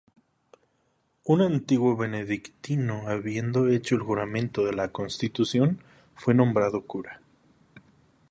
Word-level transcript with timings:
Un 1.25 1.41
antiguo 1.43 1.95
benedictino 1.95 3.07
habiendo 3.07 3.67
hecho 3.69 3.93
el 3.93 4.01
juramento 4.01 4.65
de 4.65 4.73
la 4.73 4.91
Constitución 4.91 5.79
fue 6.15 6.33
nombrado 6.33 6.87
cura. 6.87 7.21